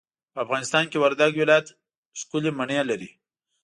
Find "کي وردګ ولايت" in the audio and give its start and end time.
0.91-1.67